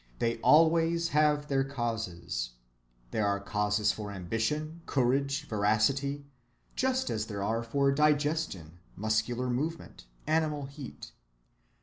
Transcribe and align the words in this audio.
They 0.17 0.37
always 0.39 1.09
have 1.09 1.47
their 1.47 1.63
causes. 1.63 2.53
There 3.11 3.27
are 3.27 3.39
causes 3.39 3.91
for 3.91 4.11
ambition, 4.11 4.81
courage, 4.87 5.43
veracity, 5.47 6.25
just 6.75 7.11
as 7.11 7.27
there 7.27 7.43
are 7.43 7.61
for 7.61 7.91
digestion, 7.91 8.79
muscular 8.95 9.47
movement, 9.47 10.05
animal 10.25 10.65
heat. 10.65 11.11